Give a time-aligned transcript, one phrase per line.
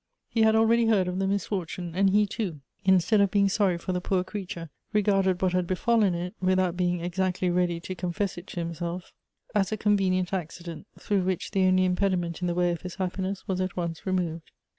[0.27, 3.91] He had already heard of the misfortune; and he too, instead of being sorry for
[3.93, 8.47] the poor creature, regarded what had befallen it, without being exactly ready to confess it
[8.47, 9.13] to himself,
[9.53, 12.71] as a conven 286 Goethe's ient accident, through which the only inpediment in the way
[12.71, 14.49] of his happiness was at once removed.